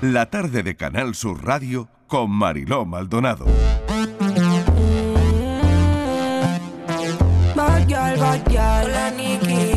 [0.00, 3.46] la tarde de Canal Sur Radio con Mariló Maldonado.
[7.54, 8.86] Bad girl, bad girl.
[8.86, 9.72] Hola, Nikki.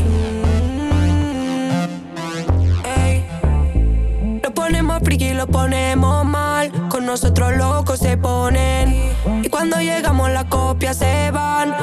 [4.42, 6.72] Lo ponemos friki, lo ponemos mal.
[6.90, 9.12] Con nosotros locos se ponen.
[9.44, 11.74] Y cuando llegamos las copias se van.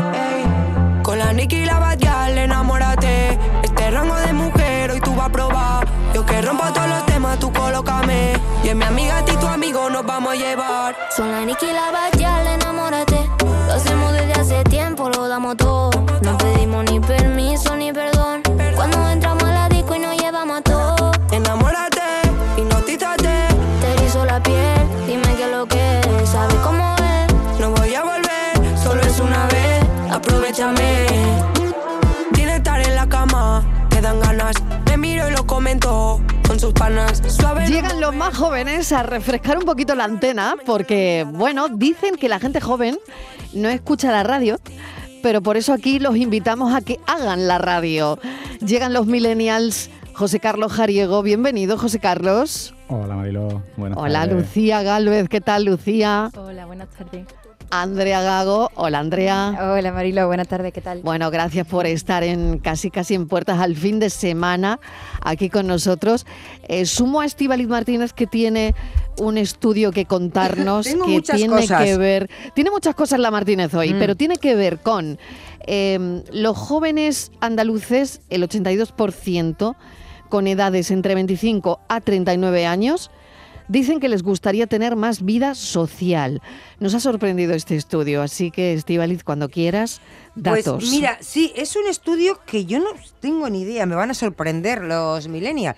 [1.03, 2.39] Con la Nikki la bad girl,
[9.01, 10.97] amiga ti tu amigo nos vamos a llevar.
[11.17, 13.29] Son la Nikki y la girl, enamórate.
[13.67, 15.91] Lo hacemos desde hace tiempo, lo damos todo.
[16.23, 18.43] No pedimos ni permiso ni perdón.
[18.75, 21.13] Cuando entramos a la disco y nos llevamos a todo.
[21.31, 22.03] Enamórate,
[22.57, 23.35] hipnotízate.
[23.81, 26.29] Te erizo la piel, dime qué es lo que es.
[26.29, 27.59] ¿Sabes cómo es?
[27.61, 29.85] No voy a volver, solo es una vez.
[30.11, 31.10] Aprovechame.
[37.69, 42.39] Llegan los más jóvenes a refrescar un poquito la antena porque, bueno, dicen que la
[42.39, 42.99] gente joven
[43.53, 44.59] no escucha la radio,
[45.23, 48.19] pero por eso aquí los invitamos a que hagan la radio.
[48.65, 49.91] Llegan los millennials.
[50.21, 52.75] José Carlos Jariego, bienvenido José Carlos.
[52.89, 54.37] Hola Marilo, buenas Hola tardes.
[54.37, 56.31] Lucía Galvez, ¿qué tal Lucía?
[56.37, 57.25] Hola, buenas tardes.
[57.71, 59.57] Andrea Gago, hola Andrea.
[59.73, 61.01] Hola Marilo, buenas tardes, ¿qué tal?
[61.01, 64.79] Bueno, gracias por estar en casi casi en puertas al fin de semana
[65.23, 66.27] aquí con nosotros.
[66.69, 68.75] Eh, sumo a Estíbaliz Martínez que tiene
[69.21, 71.83] un estudio que contarnos Tengo que tiene cosas.
[71.83, 73.99] que ver, tiene muchas cosas la Martínez hoy, Mm.
[73.99, 75.19] pero tiene que ver con
[75.67, 79.77] eh, los jóvenes andaluces, el 82%
[80.31, 83.11] con edades entre 25 a 39 años.
[83.69, 86.41] Dicen que les gustaría tener más vida social.
[86.81, 90.01] Nos ha sorprendido este estudio, así que Estivaliz, cuando quieras,
[90.35, 90.83] datos.
[90.83, 94.15] Pues mira, sí, es un estudio que yo no tengo ni idea, me van a
[94.15, 95.77] sorprender los millennials.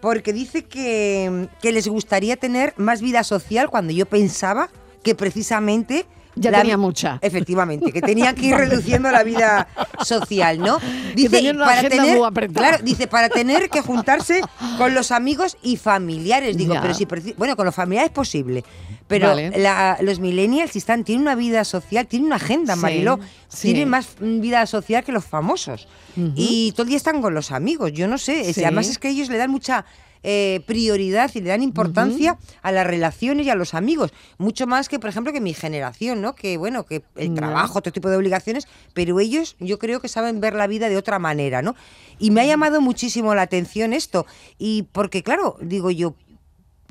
[0.00, 4.68] Porque dice que, que les gustaría tener más vida social cuando yo pensaba
[5.02, 6.06] que precisamente...
[6.34, 7.18] Ya la tenía mucha.
[7.20, 9.68] Efectivamente, que tenían que ir reduciendo la vida
[10.04, 10.76] social, ¿no?
[11.66, 12.68] agenda muy apretada.
[12.68, 14.40] claro, dice, para tener que juntarse
[14.78, 16.56] con los amigos y familiares.
[16.56, 16.80] Digo, Ya.
[16.80, 18.64] pero si, bueno, con los familiares es posible.
[19.08, 19.52] Pero Vale.
[19.58, 23.20] la- los millennials están, tienen una vida social, tienen una agenda, Sí, Mariló.
[23.48, 23.68] sí.
[23.68, 25.86] Tienen más vida social que los famosos.
[26.34, 27.92] Y todo el día están con los amigos.
[27.92, 28.52] Yo no sé.
[28.54, 28.62] Sí.
[28.64, 29.84] Además es que ellos le dan mucha
[30.22, 34.12] eh, prioridad y le dan importancia a las relaciones y a los amigos.
[34.38, 36.34] Mucho más que, por ejemplo, que mi generación, ¿no?
[36.34, 40.40] Que, bueno, que el trabajo, otro tipo de obligaciones, pero ellos yo creo que saben
[40.40, 41.74] ver la vida de otra manera, ¿no?
[42.18, 44.26] Y me ha llamado muchísimo la atención esto.
[44.58, 46.14] Y porque, claro, digo yo,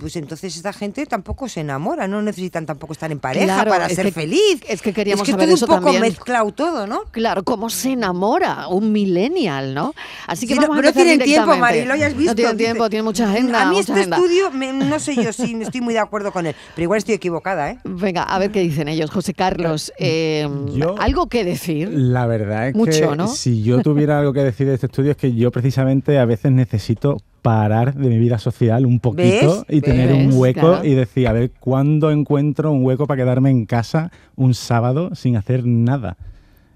[0.01, 3.87] pues entonces esta gente tampoco se enamora, no necesitan tampoco estar en pareja Claro, para
[3.87, 4.61] ser que- feliz.
[4.67, 6.01] es que queríamos es que saber todo eso un poco también.
[6.01, 7.03] mezclado todo, ¿no?
[7.11, 9.93] Claro, ¿cómo se enamora un millennial, no?
[10.25, 11.55] Así que Sí, no, vamos a pero no tienen tiempo.
[11.55, 12.31] Marilo, ya has visto.
[12.31, 13.61] No tienen tiempo, tienen mucha agenda.
[13.61, 14.17] A mí mucha este agenda.
[14.17, 17.13] estudio, me- no sé yo si estoy muy de acuerdo con él, pero igual estoy
[17.15, 17.77] equivocada, ¿eh?
[17.83, 19.11] Venga, a ver qué dicen ellos.
[19.11, 21.89] José Carlos, eh, Yo- ¿algo que decir?
[21.93, 23.27] La verdad es Mucho, que ¿no?
[23.27, 26.51] si yo tuviera algo que decir de este estudio es que yo precisamente a veces
[26.51, 29.77] necesito parar de mi vida social un poquito ¿Ves?
[29.77, 30.85] y tener un hueco Claro.
[30.85, 35.35] y decir, a ver, ¿cuándo encuentro un hueco para quedarme en casa un sábado sin
[35.35, 36.17] hacer nada?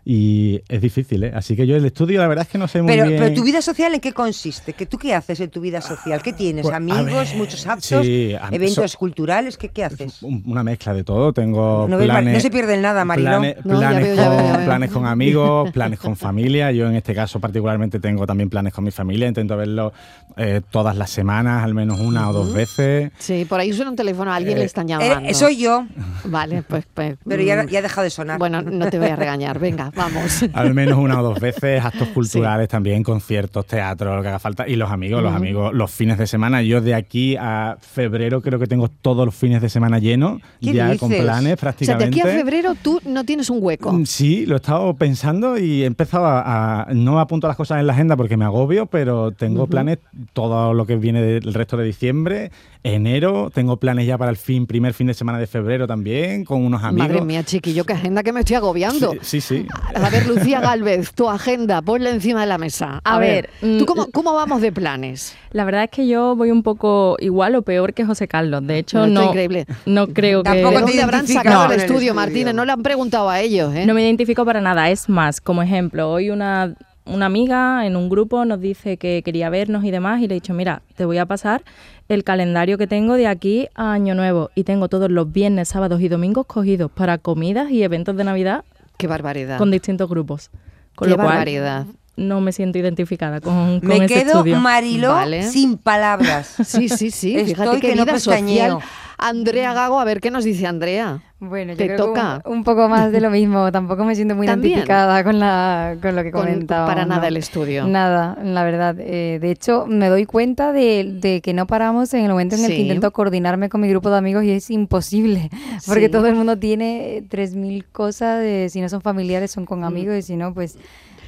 [0.08, 1.32] Y es difícil, ¿eh?
[1.34, 3.20] Así que yo el estudio la verdad es que no sé muy Pero, bien...
[3.20, 4.74] pero tu vida social, ¿en qué consiste?
[4.74, 6.22] ¿Que ¿Tú qué haces en tu vida social?
[6.22, 6.62] ¿Qué tienes?
[6.62, 7.06] Pues, a ¿Amigos?
[7.30, 8.06] ver, ¿Muchos actos?
[8.06, 9.58] sí, ¿Eventos so- culturales?
[9.58, 10.22] ¿Qué, qué haces?
[10.22, 11.34] un- una mezcla de todo.
[11.34, 13.30] Tengo No planes, no se pierde nada, Mariló.
[13.40, 16.72] Planes, No, planes con, planes amigos, planes con familia.
[16.72, 19.28] Yo en este caso particularmente tengo también planes con mi familia.
[19.28, 19.92] Intento verlo
[20.38, 23.12] eh, todas las semanas, al menos una o dos veces.
[23.18, 25.28] Sí, por ahí suena un teléfono, a alguien Eh, le están llamando.
[25.28, 25.88] Eh, soy yo,
[26.26, 26.86] Vale, pues...
[26.94, 28.38] pues, pero ya, mm, ya ha dejado de sonar.
[28.38, 29.58] Bueno, no te voy a regañar.
[29.58, 30.44] Venga, vamos.
[30.54, 34.68] Al menos una o dos veces, actos culturales también, conciertos, teatro, lo que haga falta.
[34.68, 35.38] Y los amigos, los Ujú.
[35.42, 36.62] amigos, los fines de semana.
[36.62, 40.74] Yo de aquí a febrero creo que tengo todos los fines de semana llenos, ¿Qué
[40.74, 41.24] ya con dices?
[41.24, 42.06] planes O sea, de prácticamente.
[42.06, 43.92] aquí a febrero tú no tienes un hueco.
[43.94, 47.80] Mm, Sí, lo he estado pensando y he empezado a, a- no apunto las cosas
[47.80, 49.70] en la agenda porque me agobio, pero tengo Ujú.
[49.72, 50.00] planes
[50.34, 52.52] todo lo que viene del resto de diciembre,
[52.84, 56.64] enero, tengo planes ya para el fin, primer fin de semana de febrero también, con
[56.64, 57.08] unos amigos.
[57.10, 59.12] Madre mía, chiquillo, qué agenda que me estoy agobiando.
[59.14, 59.68] Sí, sí, sí.
[59.94, 63.02] A ver, Lucía Galvez, tu agenda, ponla encima de la mesa.
[63.04, 65.36] A, A ver, ver, ¿tú mm, cómo, cómo vamos de planes?
[65.52, 68.66] La verdad es que yo voy un poco igual o peor que José Carlos.
[68.66, 69.66] De hecho, no, increíble.
[69.86, 70.50] no creo que...
[70.50, 72.14] Tampoco ¿De te habrán sacado con el el estudio, estudio.
[72.14, 72.54] Martínez?
[72.54, 73.86] No le han preguntado a ellos, ¿eh?
[73.86, 74.90] No me identifico para nada.
[74.90, 79.50] Es más, como ejemplo, hoy una, una amiga en un grupo nos dice que quería
[79.50, 81.64] vernos y demás y le he dicho, mira, te voy a pasar
[82.10, 86.02] el calendario que tengo de aquí a Año Nuevo y tengo todos los viernes, sábados
[86.02, 88.64] y domingos cogidos para comidas y eventos de Navidad
[88.98, 89.58] Qué barbaridad.
[89.58, 90.50] con distintos grupos.
[90.96, 91.86] Con Qué lo cual, barbaridad.
[92.18, 94.60] No me siento identificada con, con Me ese quedo estudio.
[94.60, 95.44] Marilo Vale.
[95.50, 96.56] sin palabras.
[96.66, 97.36] Sí, sí, sí.
[97.36, 98.80] Estoy Fíjate que qué no social.
[99.18, 101.22] Andrea Gago, a ver qué nos dice Andrea.
[101.40, 102.42] Bueno, yo Te creo que toca.
[102.46, 103.72] un, un poco más de lo mismo.
[103.72, 104.74] Tampoco me siento muy También.
[104.74, 106.86] identificada con, la, con lo que comentaba.
[106.86, 107.28] para nada ¿no?
[107.28, 107.88] el estudio.
[107.88, 108.96] Nada, la verdad.
[109.00, 112.66] Eh, de hecho, me doy cuenta de, de que no paramos en el momento en
[112.66, 115.50] el que intento coordinarme con mi grupo de amigos y es imposible.
[115.86, 116.12] Porque Sí.
[116.12, 118.42] todo el mundo tiene eh, 3.000 cosas.
[118.42, 120.18] de- si no son familiares, son con amigos.
[120.18, 120.78] Y si no, pues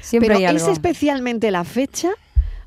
[0.01, 0.63] siempre Pero hay algo.
[0.63, 2.11] ¿es especialmente la fecha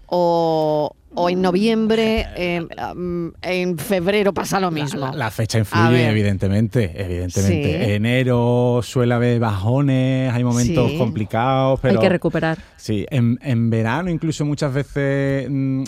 [0.06, 5.00] o, o en noviembre, en, um, en febrero pasa lo mismo?
[5.00, 7.84] La, la fecha influye, evidentemente, evidentemente.
[7.84, 7.92] Sí.
[7.92, 10.98] Enero suele haber bajones, hay momentos Sí.
[10.98, 12.58] complicados, pero Hay que recuperar.
[12.76, 15.82] sí, en, en verano incluso muchas veces mm,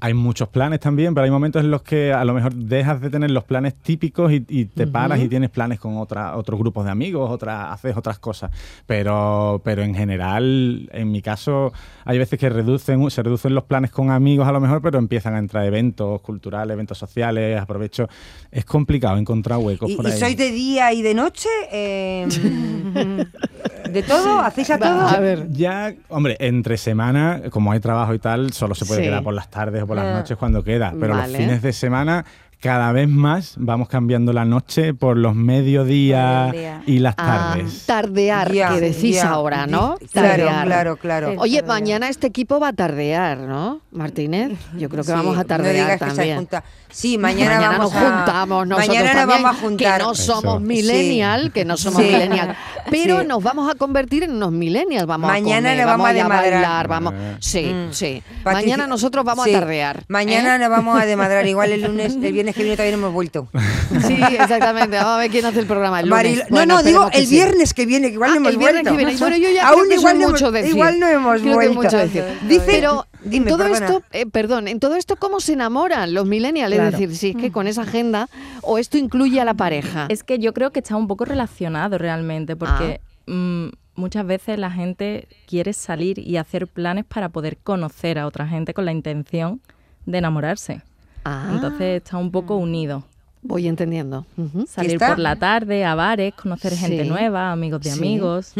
[0.00, 3.10] hay muchos planes también, pero hay momentos en los que a lo mejor dejas de
[3.10, 6.84] tener los planes típicos y, y te paras y tienes planes con otra, otros grupos
[6.84, 8.50] de amigos, otras, haces otras cosas.
[8.86, 11.72] Pero, pero en general, en mi caso,
[12.04, 15.34] hay veces que reducen, se reducen los planes con amigos a lo mejor, pero empiezan
[15.34, 18.08] a entrar eventos culturales, eventos sociales, aprovecho.
[18.50, 20.18] Es complicado encontrar huecos ¿Y, por y ahí.
[20.18, 21.48] sois de día y de noche?
[21.72, 22.26] Eh,
[23.90, 24.40] ¿De todo?
[24.40, 25.00] ¿Hacéis a todo?
[25.06, 25.48] A ver.
[25.52, 29.06] Ya, hombre, entre semana, como hay trabajo y tal, solo se puede Sí.
[29.06, 30.12] quedar por las tardes o por las Ah.
[30.18, 30.92] noches cuando queda.
[30.98, 31.28] Pero Vale.
[31.32, 32.24] los fines de semana,
[32.60, 36.82] cada vez más vamos cambiando la noche por los mediodías Mediodía.
[36.86, 37.86] y las Ah, tardes.
[37.86, 39.96] tardear, que decís ahora, ¿no?
[40.12, 40.66] Claro, Tardear.
[40.66, 41.34] claro, claro.
[41.38, 41.80] Oye, Tardear.
[41.80, 44.58] mañana este equipo va a tardear, ¿no, Martínez?
[44.76, 46.36] Yo creo que Sí, vamos a no tardear que se también.
[46.38, 46.64] junta.
[46.90, 49.98] Sí, mañana, Mañana vamos nos a- juntamos nosotros Mañana nos también, vamos a juntar.
[49.98, 50.22] que no Eso.
[50.34, 52.08] somos millennial, que no somos Sí.
[52.08, 52.56] millennial,
[52.90, 53.26] pero Sí.
[53.26, 56.28] nos vamos a convertir en unos millennials, vamos Mañana a comer, le vamos a a
[56.28, 57.36] bailar, vamos, Eh.
[57.40, 57.92] sí, Mm.
[57.92, 58.22] sí.
[58.44, 59.54] Mañana nosotros vamos Sí.
[59.54, 60.04] a tardear.
[60.08, 60.58] Mañana ¿eh?
[60.58, 61.46] nos vamos a demadrar.
[61.46, 63.48] Igual el lunes, el viernes que viene todavía no hemos vuelto.
[64.06, 64.96] Sí, exactamente.
[64.96, 66.38] Vamos a ver quién hace el programa el lunes.
[66.38, 67.34] No, Bueno, no, digo el sí.
[67.34, 68.90] viernes que viene, que igual Ah, no hemos el viernes vuelto.
[68.98, 69.18] que viene.
[69.20, 70.70] Bueno, yo ya Aún creo que igual no mucho hemos- decir.
[70.70, 71.82] Igual no hemos Creo que vuelto.
[71.82, 72.24] mucho decir.
[72.48, 73.86] Dice, Pero dime, en todo perdona.
[73.86, 76.72] esto, eh, perdón, en todo esto, ¿cómo se enamoran los millennials?
[76.74, 76.88] Claro.
[76.88, 78.28] Es decir, si es que con esa agenda,
[78.62, 80.06] o esto incluye a la pareja.
[80.08, 83.30] Es que yo creo que está un poco relacionado realmente, porque Ah.
[83.30, 88.46] mm, muchas veces la gente quiere salir y hacer planes para poder conocer a otra
[88.46, 89.60] gente con la intención
[90.04, 90.82] de enamorarse.
[91.24, 93.04] Ah, Entonces está un poco unido.
[93.46, 94.26] Voy entendiendo.
[94.68, 95.08] Salir está?
[95.08, 97.08] por la tarde a bares, conocer gente Sí.
[97.08, 97.98] nueva, amigos de Sí.
[97.98, 98.52] amigos.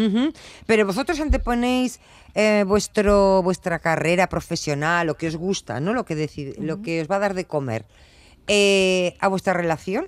[0.65, 1.99] Pero vosotros anteponéis
[2.39, 5.93] eh, vuestro vuestra carrera profesional, lo que os gusta, ¿no?
[5.93, 7.85] Lo que decid- lo que os va a dar de comer.
[8.49, 10.07] eh, a vuestra relación.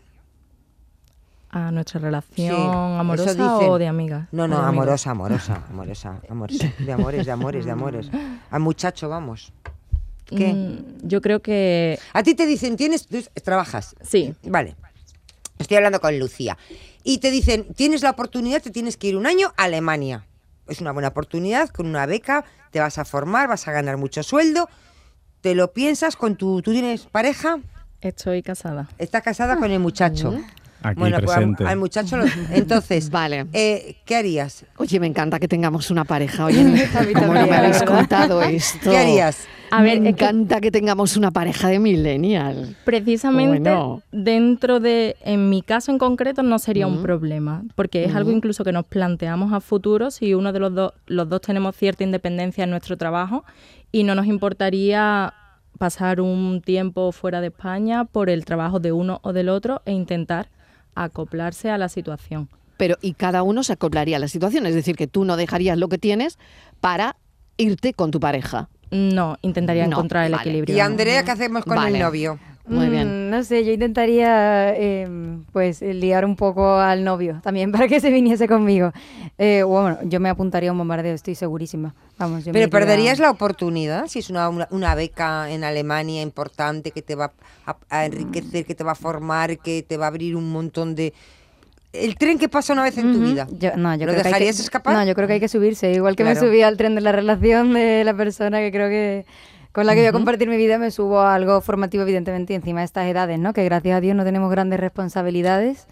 [1.52, 4.28] A nuestra relación amorosa o de amigas.
[4.32, 6.72] No, no, amorosa, amorosa, amorosa, amorosa.
[6.78, 8.10] De amores, de amores, de amores.
[8.52, 9.52] Al muchacho, vamos.
[10.36, 10.54] ¿Qué?
[10.54, 13.96] Mm, yo creo que A ti te dicen, tienes, tú trabajas.
[14.04, 14.34] sí.
[14.44, 14.76] Vale.
[15.58, 16.58] Estoy hablando con Lucía.
[17.04, 20.26] Y te dicen, tienes la oportunidad, te tienes que ir un año a Alemania.
[20.68, 24.24] Es una buena oportunidad, con una beca, te vas a formar, vas a ganar mucho
[24.24, 24.70] sueldo.
[25.42, 26.62] Te lo piensas con tu...
[26.62, 27.60] ¿Tú tienes pareja?
[28.02, 28.88] Estoy casada.
[28.98, 30.34] Estás casada con el muchacho.
[30.82, 31.66] Aquí pues al, presente.
[31.66, 32.16] al muchacho...
[32.18, 33.46] lo- entonces, Vale.
[33.52, 34.64] eh, ¿qué harías?
[34.78, 36.46] Oye, me encanta que tengamos una pareja.
[36.46, 38.90] Oye, también, no me habéis contado esto.
[38.92, 39.40] ¿Qué harías?
[39.72, 40.72] A ver, me que- encanta que...
[40.72, 42.76] tengamos una pareja de millennial.
[42.86, 44.02] Precisamente Bueno.
[44.12, 48.38] dentro de, en mi caso en concreto, no sería un problema, porque es algo Ujú.
[48.38, 52.04] incluso que nos planteamos a futuro si uno de los dos, los dos tenemos cierta
[52.04, 53.44] independencia en nuestro trabajo
[53.92, 55.34] y no nos importaría
[55.78, 59.94] pasar un tiempo fuera de España por el trabajo de uno o del otro e
[59.94, 60.50] intentar
[60.96, 62.50] acoplarse a la situación.
[62.78, 64.66] Pero y cada uno se acoplaría a la situación.
[64.66, 66.38] Es decir, que tú no dejarías lo que tienes
[66.82, 67.16] para
[67.58, 68.70] irte con tu pareja.
[68.92, 70.44] No, intentaría No, encontrar el vale.
[70.44, 70.76] equilibrio.
[70.76, 71.98] ¿Y Andrea qué hacemos con Vale.
[71.98, 72.40] el novio?
[72.68, 73.30] Muy Mm, bien.
[73.32, 75.08] No sé, yo intentaría eh,
[75.52, 78.92] pues liar un poco al novio también para que se viniese conmigo.
[79.40, 81.96] Eh, bueno, yo me apuntaría a un bombardeo, estoy segurísima.
[82.20, 86.92] Vamos, yo Pero perderías la oportunidad si es una, una, una beca en Alemania importante
[86.92, 87.32] que te va
[87.66, 90.94] a, a enriquecer, que te va a formar, que te va a abrir un montón
[90.96, 91.14] de...
[91.94, 93.48] El tren que pasa una vez en tu vida.
[93.52, 94.94] Yo- no, yo ¿Lo creo que hay dejarías que- escapar?
[94.96, 95.92] No, yo creo que hay que subirse.
[95.92, 96.40] Igual que Claro.
[96.40, 99.26] me subí al tren de la relación de la persona que creo que
[99.72, 102.56] con la que voy a compartir mi vida, me subo a algo formativo, evidentemente, y
[102.56, 103.54] encima de estas edades, ¿no?
[103.54, 105.88] Que gracias a Dios no tenemos grandes responsabilidades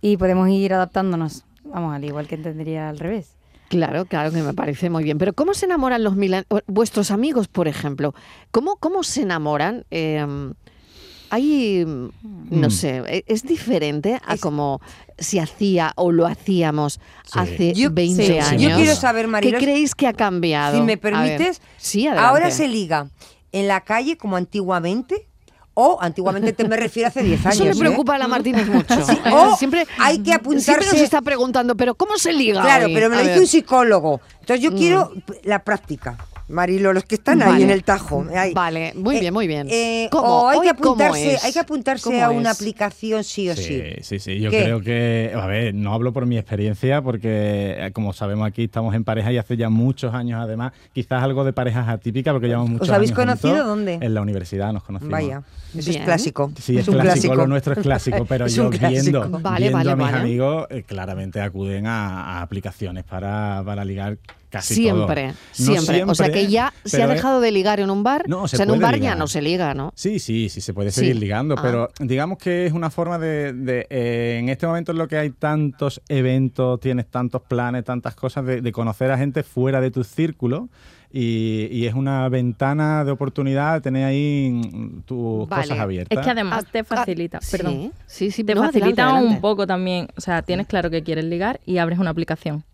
[0.00, 1.44] y podemos ir adaptándonos.
[1.64, 3.30] Vamos, al igual que entendería al revés.
[3.68, 5.16] Claro, claro que me parece muy bien.
[5.16, 8.14] Pero ¿cómo se enamoran los milan vuestros amigos, por ejemplo?
[8.50, 9.84] ¿Cómo, cómo se enamoran?
[9.90, 10.26] Eh,
[11.34, 12.70] hay, no Mm.
[12.70, 14.80] sé, e- es diferente a Es- como
[15.18, 17.38] se hacía o lo hacíamos Sí.
[17.38, 18.62] hace Yo- 20 sí, años.
[18.70, 20.76] Yo quiero saber, ¿Qué Marilo, creéis que ha cambiado?
[20.76, 23.08] si me permites, Sí, ahora se liga
[23.52, 25.26] en la calle como antiguamente,
[25.74, 27.54] o antiguamente te me refiero hace 10 años.
[27.56, 27.78] Eso le ¿eh?
[27.78, 28.94] preocupa a la Martínez mucho.
[29.06, 29.30] Sí, ¿eh?
[29.32, 32.94] o siempre, hay que Siempre nos apuntarse- está preguntando, ¿pero cómo se liga Claro, hoy?
[32.94, 33.38] pero me A lo dice ver.
[33.38, 33.42] Mm.
[33.42, 34.20] un psicólogo.
[34.40, 36.18] Entonces yo quiero p- la práctica.
[36.52, 38.24] Marilo, los que están ahí en el tajo.
[38.36, 38.52] ahí.
[38.54, 39.66] Vale, muy Eh, bien, muy bien.
[39.70, 40.42] eh, ¿Cómo?
[40.44, 41.44] o hay Hoy, que ¿cómo apuntarse, es?
[41.44, 42.56] hay que apuntarse ¿Cómo a una es?
[42.60, 43.62] aplicación sí o sí.
[43.64, 44.40] Sí, sí, sí.
[44.40, 44.62] Yo ¿Qué?
[44.64, 48.94] creo que, a ver, no hablo por mi experiencia porque, eh, como sabemos aquí, estamos
[48.94, 52.70] en pareja y hace ya muchos años, además, quizás algo de parejas atípicas porque llevamos
[52.70, 53.66] muchos habéis años conocido juntos.
[53.68, 53.94] dónde?
[54.00, 55.12] En la universidad nos conocimos.
[55.12, 55.42] Vaya,
[55.76, 56.00] eso Bien.
[56.02, 56.52] es clásico.
[56.60, 57.34] Sí, es, un clásico, clásico.
[57.34, 59.20] lo nuestro es clásico, pero Es yo clásico.
[59.22, 60.18] viendo, Vale, viendo vale, a mis vale.
[60.18, 64.18] amigos, eh, claramente acuden a, a aplicaciones para, para ligar
[64.52, 65.32] casi Siempre, todo.
[65.32, 66.04] No siempre.
[66.04, 68.28] O sea que ya se ha dejado de ligar en un bar.
[68.28, 69.92] No, o se sea, en un bar ya no se liga, ¿no?
[69.96, 71.00] Sí, sí, sí, se puede Sí.
[71.00, 71.62] seguir ligando, Ah.
[71.62, 73.52] pero digamos que es una forma de...
[73.54, 78.14] de, eh, en este momento en lo que hay tantos eventos, tienes tantos planes, tantas
[78.14, 80.68] cosas, de, de conocer a gente fuera de tu círculo
[81.10, 85.62] y, y es una ventana de oportunidad de tener ahí tus Vale.
[85.62, 86.18] cosas abiertas.
[86.18, 89.04] Es que además Ah, te ah, facilita, sí, perdón, Sí, sí, te no, adelante, facilita
[89.08, 89.34] adelante.
[89.34, 90.08] un poco también.
[90.16, 92.64] O sea, tienes claro que quieres ligar y abres una aplicación.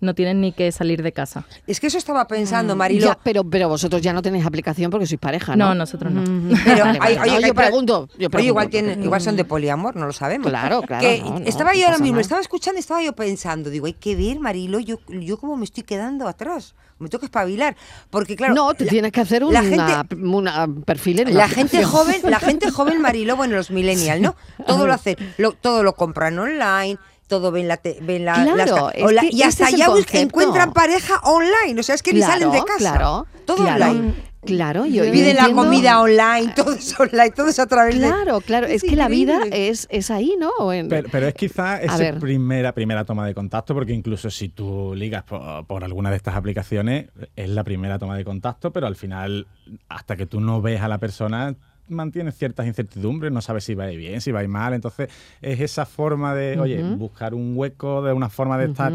[0.00, 1.46] No tienes ni que salir de casa.
[1.66, 3.06] Es que eso estaba pensando, Marilo.
[3.06, 5.68] Mm, Ya, pero, pero vosotros ya no tenéis aplicación porque sois pareja, ¿no?
[5.68, 6.22] No, nosotros no.
[6.64, 7.20] Pero, Vale, hay- vale.
[7.30, 8.48] oye, No, que- yo pregunto, yo Oye, pregunto.
[8.48, 10.48] igual, tienen, igual son de poliamor, no lo sabemos.
[10.48, 13.12] Claro, claro, Que no, no, estaba no yo ahora mismo, estaba escuchando y estaba yo
[13.14, 16.74] pensando, digo, hay que ver, Marilo, yo, yo cómo me estoy quedando atrás.
[16.98, 17.76] Me tengo que espabilar.
[18.10, 18.54] Porque, claro.
[18.54, 22.20] no, te la- tienes que hacer la una, gente- una perfil en La gente joven,
[22.24, 24.36] la gente joven, Marilo, bueno, los millennials, ¿no?
[24.66, 28.56] Todo lo hacen, lo, todo lo compran online, todo ven la, te- ven la, Claro,
[28.56, 28.70] las
[29.02, 30.18] o la- que y hasta es el ya bus- concepto.
[30.18, 32.78] encuentran pareja online, o sea, es que ni salen de casa.
[32.78, 34.14] Claro, todo claro, online.
[34.44, 38.42] Claro, yo, Piden la comida online, todo es online, todo es a través de Claro,
[38.42, 40.70] claro, es Es que la vida es, es ahí, ¿no?
[40.70, 44.92] En- Pero, pero es quizás esa primera, primera toma de contacto, porque incluso si tú
[44.94, 48.96] ligas por, por alguna de estas aplicaciones, es la primera toma de contacto, pero al
[48.96, 49.46] final,
[49.88, 51.54] hasta que tú no ves a la persona,
[51.88, 54.74] mantienes ciertas incertidumbres, no sabes si va a ir bien, si va a ir mal.
[54.74, 55.08] Entonces,
[55.40, 58.92] es esa forma de, oye, buscar un hueco, de una forma de estar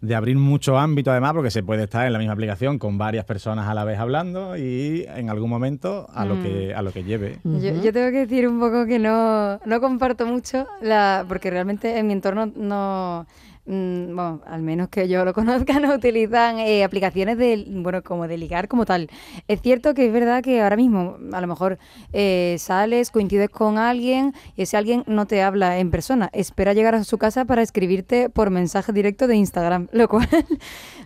[0.00, 3.24] de abrir mucho ámbito además, porque se puede estar en la misma aplicación con varias
[3.24, 7.04] personas a la vez hablando y en algún momento a lo que a lo que
[7.04, 7.38] lleve.
[7.44, 11.98] Yo, yo tengo que decir un poco que no, no comparto mucho, la, porque realmente
[11.98, 13.26] en mi entorno no,
[13.66, 18.26] mm, bueno, al menos que yo lo conozca, no utilizan eh, aplicaciones de, bueno, como
[18.28, 19.08] de ligar como tal.
[19.48, 21.78] Es cierto que es verdad que ahora mismo a lo mejor
[22.12, 26.94] eh, sales, coincides con alguien y ese alguien no te habla en persona, espera llegar
[26.94, 30.28] a su casa para escribirte por mensaje directo de Instagram, lo cual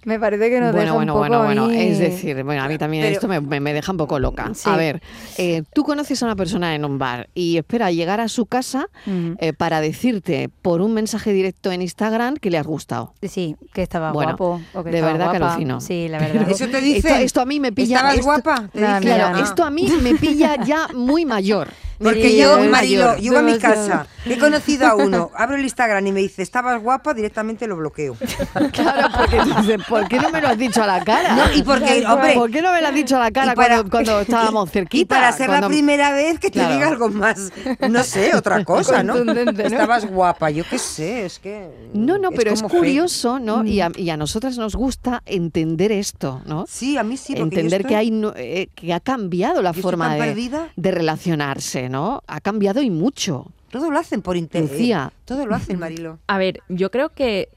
[0.04, 1.78] me parece que nos bueno, deja bueno, un poco bueno, bueno.
[1.78, 4.50] ahí- Es decir, bueno, a mí también Pero- esto me, me- deja un poco loca.
[4.54, 4.68] Sí.
[4.68, 5.00] A ver,
[5.38, 8.88] eh, tú conoces a una persona en un bar y espera llegar a su casa
[9.06, 13.14] eh, para decirte por un mensaje directo en Instagram que le has gustado.
[13.22, 14.60] Sí, que estaba Bueno, guapo.
[14.74, 15.80] o que de estaba verdad que alucino.
[15.80, 16.46] Sí, la verdad.
[16.50, 17.08] Eso te dice.
[17.08, 17.96] Esto, esto a mí me pilla.
[17.96, 18.68] ¿Estabas esto- guapa?
[18.72, 21.68] Te Claro, mira, esto a mí me pilla ya muy mayor.
[22.02, 26.12] Porque yo, Marilo, llego a mi casa, he conocido a uno, abro el Instagram y
[26.12, 28.16] me dice, estabas guapa, directamente lo bloqueo.
[28.72, 31.34] Claro, porque dices, ¿por qué no me lo has dicho a la cara?
[31.36, 33.76] No, y porque, hombre, ¿Por qué no me lo has dicho a la cara para-
[33.76, 35.00] cuando, cuando estábamos cerquita?
[35.00, 36.74] Y para ser Cuando- la primera vez que te Claro.
[36.74, 37.52] diga algo más,
[37.88, 39.16] no sé, otra cosa, ¿no?
[39.16, 41.68] Estabas guapa, yo qué sé, es que...
[41.92, 43.64] No, no, pero es curioso, ¿no?
[43.64, 43.82] Y, Mm.
[43.82, 46.64] a, y a nosotras nos gusta entender esto, ¿no?
[46.68, 50.14] Sí, a mí sí, entender que estoy- hay no- eh, que ha cambiado la forma
[50.14, 52.22] de, de relacionarse, ¿no?
[52.26, 53.52] Ha cambiado y mucho.
[53.70, 54.70] Todo lo hacen por internet.
[54.72, 55.12] Lucía.
[55.24, 56.18] Todo lo hacen, Marilo.
[56.26, 57.50] A ver, yo creo que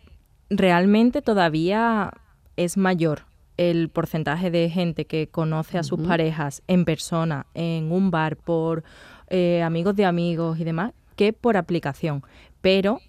[0.50, 2.12] realmente todavía
[2.58, 3.24] es mayor
[3.58, 8.84] el porcentaje de gente que conoce a sus parejas en persona, en un bar, por
[9.30, 12.24] eh, amigos de amigos y demás, que por aplicación.
[12.62, 13.00] Pero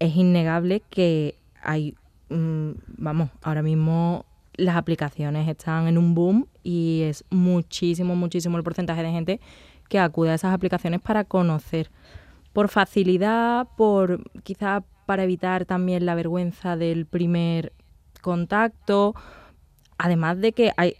[0.00, 1.94] es innegable que hay,
[2.28, 4.26] mm, vamos, ahora mismo
[4.56, 9.40] las aplicaciones están en un boom y es muchísimo, muchísimo el porcentaje de gente
[9.94, 11.88] que acude a esas aplicaciones para conocer.
[12.52, 17.72] Por facilidad, por quizá para evitar también la vergüenza del primer
[18.20, 19.14] contacto,
[19.96, 20.96] además de que hay,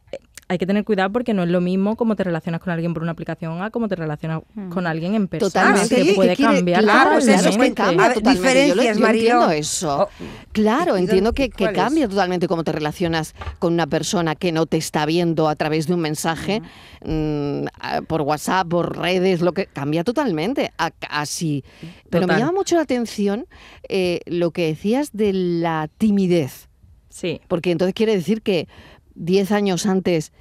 [0.46, 3.02] hay que tener cuidado porque no es lo mismo cómo te relacionas con alguien por
[3.02, 5.88] una aplicación a cómo te relacionas con alguien en persona, Totalmente.
[5.88, 8.68] sí, que ¿qué puede quiere- cambiar Claro, pues eso es que cambia ver, totalmente.
[8.68, 10.02] Yo lo- entiendo eso.
[10.02, 10.08] Oh,
[10.52, 14.76] Claro, ¿y entiendo que, cambia totalmente cómo te relacionas con una persona que no te
[14.76, 16.60] está viendo a través de un mensaje
[17.06, 20.72] mm, a- por WhatsApp, por redes, lo que cambia totalmente.
[20.78, 21.64] a- así.
[22.10, 23.46] Pero me llama mucho la atención
[23.88, 26.68] eh, lo que decías de la timidez.
[27.08, 28.66] Sí, Porque entonces quiere decir que
[29.14, 30.32] 10 años antes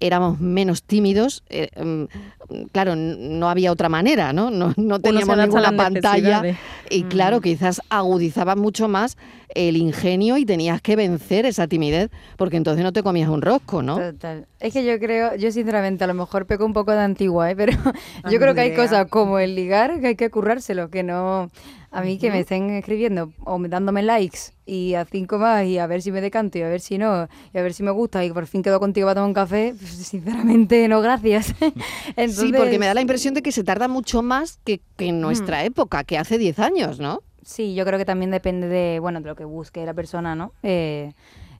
[0.00, 1.42] éramos menos tímidos.
[1.48, 4.50] eh, mm, claro, no había otra manera, ¿no?
[4.50, 6.42] No, no teníamos ninguna pantalla.
[6.90, 9.16] Y claro, quizás agudizaba mucho más
[9.56, 13.82] el ingenio y tenías que vencer esa timidez, porque entonces no te comías un rosco,
[13.82, 13.98] ¿no?
[13.98, 14.46] Total.
[14.60, 17.56] Es que yo creo, yo sinceramente a lo mejor peco un poco de antigua, ¿eh?
[17.56, 17.72] pero
[18.30, 21.50] yo creo que hay cosas como el ligar que hay que currárselo, que no...
[21.92, 25.78] A mí que me estén escribiendo o me- dándome likes y a cinco más y
[25.78, 27.90] a ver si me decanto y a ver si no, y a ver si me
[27.90, 31.54] gusta y por fin quedo contigo para tomar un café, pues, sinceramente no, gracias.
[32.28, 35.20] Sí, porque me da la impresión de que se tarda mucho más que, que en
[35.22, 37.20] nuestra época, que hace 10 años, ¿no?
[37.46, 40.52] Sí, yo creo que también depende de, bueno, de lo que busque la persona, ¿no?
[40.64, 41.12] Eh,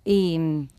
[0.04, 0.36] y,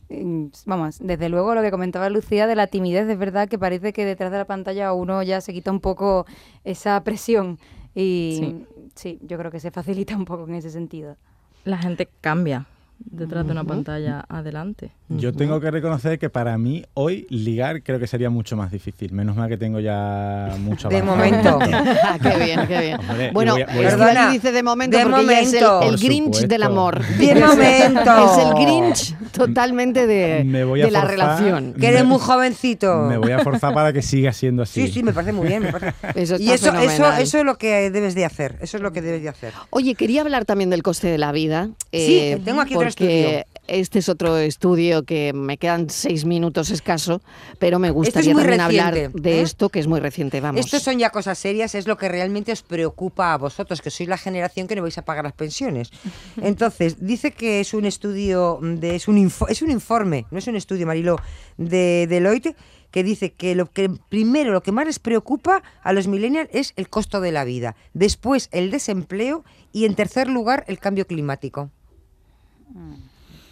[0.09, 3.93] mm, vamos, desde luego lo que comentaba Lucía de la timidez, es verdad que parece
[3.93, 6.25] que detrás de la pantalla uno ya se quita un poco
[6.65, 7.57] esa presión
[7.95, 11.15] y sí, yo creo que se facilita un poco en ese sentido.
[11.63, 12.67] La gente cambia
[12.99, 14.91] detrás de una pantalla adelante.
[15.09, 19.11] Yo tengo que reconocer que para mí hoy ligar creo que sería mucho más difícil.
[19.13, 21.59] Menos mal que tengo ya mucho De momento.
[22.21, 22.99] qué bien, qué bien.
[23.09, 25.53] Hombre, bueno, voy a- voy a- Estivali Perdona, dice de momento de porque ella es
[25.53, 25.97] el, momento.
[26.05, 26.47] Grinch supuesto.
[26.47, 27.05] del amor.
[27.05, 27.99] De momento.
[28.39, 31.73] Es el Grinch totalmente de, Me voy a de la relación.
[31.73, 33.03] Que eres Me- muy jovencito.
[33.07, 34.87] Me voy a forzar para que siga siendo así.
[34.87, 35.63] Sí, sí, me parece muy bien.
[35.63, 38.57] me parece- Eso y eso, eso, eso es lo que debes de hacer.
[38.61, 39.53] Eso es lo que debes de hacer.
[39.69, 41.69] Oye, quería hablar también del coste de la vida.
[41.93, 47.21] Sí, tengo aquí porque Este es otro estudio que me quedan seis minutos escaso,
[47.59, 49.41] pero me gustaría muy también hablar de ¿eh?
[49.41, 50.39] esto que es muy reciente.
[50.39, 50.61] Vamos.
[50.63, 54.07] Estos son ya cosas serias, es lo que realmente os preocupa a vosotros, que sois
[54.07, 55.91] la generación que no vais a pagar las pensiones.
[56.41, 60.47] Entonces, dice que es un estudio, de, es, un info- es un informe, no es
[60.47, 61.17] un estudio, Mariló,
[61.57, 62.55] de Deloitte,
[62.91, 66.71] que dice que lo que primero, lo que más les preocupa a los millennials es
[66.77, 71.69] el costo de la vida, después el desempleo y en tercer lugar el cambio climático.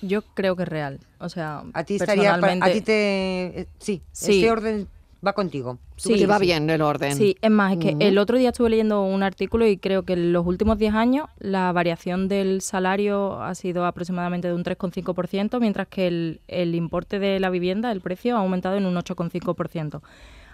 [0.02, 1.00] Yo creo que es real.
[1.20, 4.36] O sea, A ti estaría, a ti te, eh, sí, Sí.
[4.38, 4.88] este orden
[5.26, 5.80] va contigo.
[5.96, 6.26] ¿Tú Sí.
[6.26, 6.46] va sí?
[6.46, 7.16] bien el orden.
[7.16, 10.14] Sí, es más, es que el otro día estuve leyendo un artículo y creo que
[10.14, 15.60] en los últimos 10 años la variación del salario ha sido aproximadamente de un 3,5%,
[15.60, 20.02] mientras que el, el importe de la vivienda, el precio, ha aumentado en un 8,5%.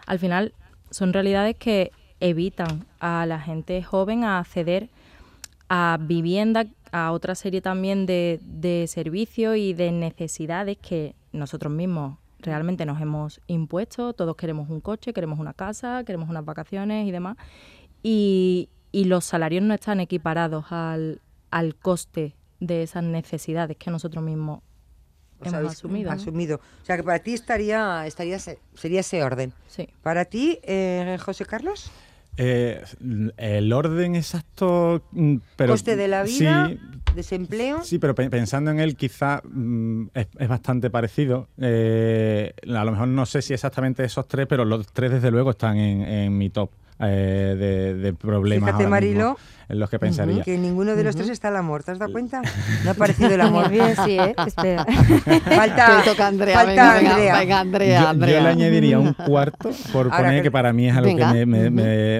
[0.05, 0.53] Al final,
[0.91, 1.91] son realidades que
[2.21, 4.89] evitan a la gente joven a acceder
[5.69, 12.17] a vivienda, a otra serie también de, de servicios y de necesidades que nosotros mismos
[12.39, 14.13] realmente nos hemos impuesto.
[14.13, 17.37] Todos queremos un coche, queremos una casa, queremos unas vacaciones y demás.
[18.03, 24.23] Y, y los salarios no están equiparados al, al coste de esas necesidades que nosotros
[24.23, 24.61] mismos
[25.39, 26.09] Os hemos asumido.
[26.09, 26.15] ¿no?
[26.15, 26.59] asumido.
[26.81, 29.53] O sea que para ti estaría, estaría sería ese orden.
[29.67, 29.87] Sí.
[30.03, 31.91] Para ti, eh, José Carlos,
[32.37, 32.81] Eh,
[33.37, 36.79] el orden exacto, mm, pero coste de la vida, Sí,
[37.15, 37.83] desempleo.
[37.83, 41.49] Sí, pero pe- pensando en él quizá mm, es, es bastante parecido.
[41.59, 45.51] Eh, a lo mejor no sé si exactamente esos tres, pero los tres desde luego
[45.51, 46.71] están en, en mi top
[47.03, 49.37] eh, de, de problemas Fíjate, ahora mismo, Marilo,
[49.69, 50.43] en los que pensaría.
[50.43, 52.41] Que ninguno de los tres está el amor, ¿te has dado cuenta?
[52.83, 53.69] No ha aparecido el amor.
[53.69, 54.33] Bien, sí, ¿eh?
[54.45, 54.85] Espera.
[55.55, 57.39] Falta, toca Andrea, falta venga, Andrea.
[57.39, 60.95] venga, Andrea, Yo, le añadiría un cuarto por Ahora poner que- que, para mí es
[60.95, 61.31] algo Venga.
[61.33, 61.69] que me,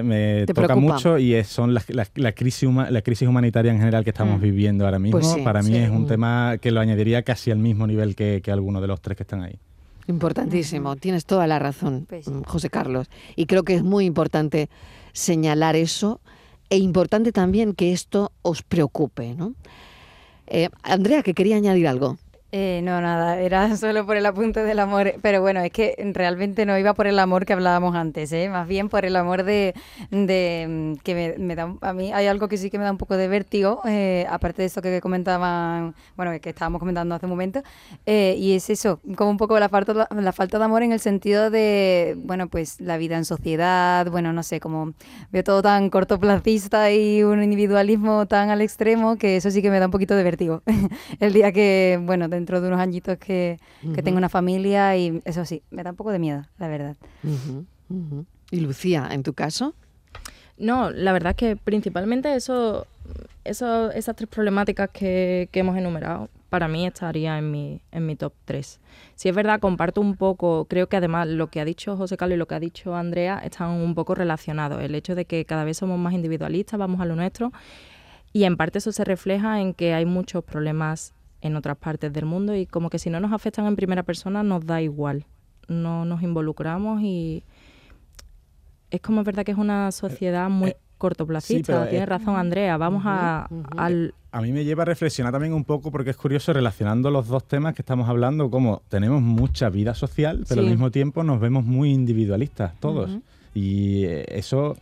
[0.02, 0.92] me- toca preocupa.
[0.94, 4.10] mucho y es, son las- las- la, crisis huma- la crisis humanitaria en general que
[4.10, 4.42] estamos Mm.
[4.42, 5.18] viviendo ahora mismo.
[5.18, 5.76] Pues sí, para mí sí.
[5.76, 6.06] es un Mm.
[6.06, 9.22] tema que lo añadiría casi al mismo nivel que, que alguno de los tres que
[9.24, 9.58] están ahí.
[10.06, 13.08] Importantísimo, tienes toda la razón, Pues José Carlos.
[13.36, 14.68] Y creo que es muy importante
[15.12, 16.20] señalar eso
[16.70, 19.54] e importante también que esto os preocupe, ¿no?
[20.46, 22.18] Eh, Andrea, que quería añadir algo.
[22.54, 26.66] Eh, no, nada, era solo por el apunte del amor, pero bueno, es que realmente
[26.66, 28.50] no iba por el amor que hablábamos antes, ¿eh?
[28.50, 29.72] más bien por el amor de,
[30.10, 33.16] mm, que me, da, a mí hay algo que sí que me da un poco
[33.16, 37.62] de vértigo, eh, aparte de eso que comentaban, bueno, que estábamos comentando hace un momento,
[38.04, 41.00] eh, y es eso, como un poco la falta, la falta de amor en el
[41.00, 44.92] sentido de, bueno, pues la vida en sociedad, bueno, no sé, como
[45.30, 49.78] veo todo tan cortoplacista y un individualismo tan al extremo que eso sí que me
[49.78, 50.62] da un poquito de vértigo.
[51.18, 53.58] el día que, bueno, dentro de unos añitos que,
[53.94, 56.96] que tengo una familia y eso sí, me da un poco de miedo, la verdad.
[58.50, 59.74] Y Lucía, en tu caso,
[60.58, 62.86] No, la verdad es que principalmente eso,
[63.44, 68.14] eso, esas tres problemáticas que, que hemos enumerado, para mí estaría en mi, en mi
[68.16, 68.80] top 3.
[69.14, 72.36] Si es verdad, comparto un poco, creo que además lo que ha dicho José Carlos
[72.36, 74.82] y lo que ha dicho Andrea están un poco relacionados.
[74.82, 77.52] El hecho de que cada vez somos más individualistas, vamos a lo nuestro,
[78.34, 82.24] y en parte eso se refleja en que hay muchos problemas en otras partes del
[82.24, 85.26] mundo y como que si no nos afectan en primera persona nos da igual.
[85.68, 87.44] No nos involucramos y
[88.90, 91.72] es como es verdad que es una sociedad muy eh, cortoplacista.
[91.72, 92.76] pero, Tienes eh, razón, Andrea.
[92.76, 94.14] Vamos a, al...
[94.30, 97.46] A mí me lleva a reflexionar también un poco porque es curioso relacionando los dos
[97.46, 100.66] temas que estamos hablando, como tenemos mucha vida social, pero Sí.
[100.66, 103.18] al mismo tiempo nos vemos muy individualistas todos.
[103.54, 104.76] Y eh, eso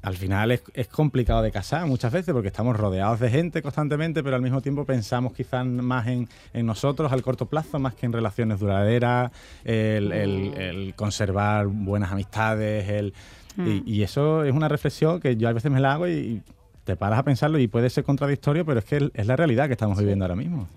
[0.00, 4.22] al final es, es complicado de casar muchas veces porque estamos rodeados de gente constantemente,
[4.22, 8.06] pero al mismo tiempo pensamos quizás más en, en nosotros al corto plazo, más que
[8.06, 9.32] en relaciones duraderas,
[9.64, 13.12] el, el- el conservar buenas amistades, el,
[13.66, 16.42] y, y eso es una reflexión que yo a veces me la hago y, y
[16.84, 19.72] te paras a pensarlo y puede ser contradictorio, pero es que es la realidad que
[19.72, 20.68] estamos viviendo ahora mismo.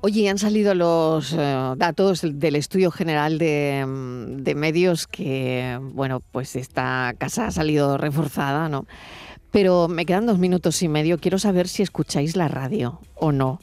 [0.00, 6.20] Oye, han salido los eh, datos del Estudio General de, mm, de Medios que, bueno,
[6.20, 8.86] pues esta casa ha salido reforzada, ¿no?
[9.50, 11.18] Pero me quedan dos minutos y medio.
[11.18, 13.60] Quiero saber si escucháis la radio o no.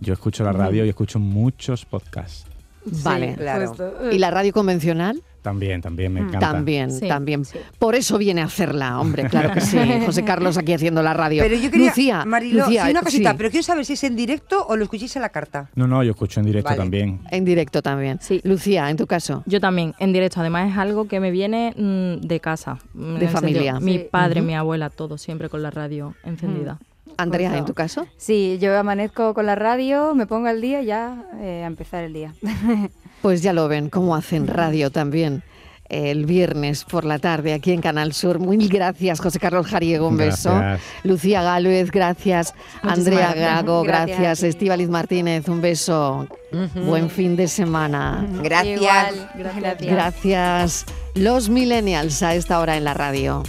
[0.00, 2.46] Yo escucho la radio y escucho muchos podcasts.
[2.84, 3.34] Vale.
[3.36, 4.10] claro.
[4.10, 5.22] ¿Y la radio convencional?
[5.44, 6.40] También, también me encanta.
[6.52, 7.44] También, Sí, también.
[7.44, 7.58] sí.
[7.78, 9.76] Por eso viene a hacerla, hombre, claro que sí.
[10.06, 11.42] José Carlos aquí haciendo la radio.
[11.42, 14.04] Pero yo quería, Lucía, Mariló, Lucía, sí, una cosita, sí, pero quiero saber si es
[14.04, 15.68] en directo o lo escucháis en la carta.
[15.74, 16.78] No, no, yo escucho en directo Vale.
[16.78, 17.20] también.
[17.30, 18.18] en directo también.
[18.22, 18.40] Sí.
[18.42, 19.42] Lucía, en tu caso.
[19.44, 20.40] Yo también, en directo.
[20.40, 22.78] Además es algo que me viene mm, de casa.
[22.94, 23.72] mm, De familia.
[23.74, 24.08] sentido, Mi Sí.
[24.10, 26.78] padre, mi abuela, todos siempre con la radio encendida.
[27.18, 27.58] Andrea, Justo.
[27.60, 28.06] en tu caso.
[28.16, 32.02] Sí, yo amanezco con la radio, me pongo al día y ya eh, a empezar
[32.02, 32.32] el día.
[33.24, 35.42] Pues ya lo ven, cómo hacen radio también.
[35.88, 38.38] El viernes por la tarde aquí en Canal Sur.
[38.38, 40.54] Mil gracias, José Carlos Jariego, un beso.
[40.54, 41.04] Gracias.
[41.04, 42.52] Lucía Gálvez, gracias.
[42.82, 43.34] Muchísimas Andrea.
[43.34, 44.42] Gago, Gracias.
[44.42, 46.28] Estíbaliz Martínez, un beso.
[46.84, 48.28] Buen fin de semana.
[48.42, 48.78] Gracias.
[48.82, 49.90] Igual, gracias.
[49.90, 50.86] Gracias.
[51.14, 53.42] Los millennials a esta hora en la radio.